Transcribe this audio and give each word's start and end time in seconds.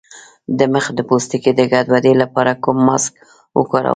د 0.57 0.59
مخ 0.73 0.85
د 0.97 0.99
پوستکي 1.09 1.51
د 1.55 1.61
ګډوډۍ 1.71 2.13
لپاره 2.21 2.51
کوم 2.63 2.77
ماسک 2.87 3.13
وکاروم؟ 3.57 3.89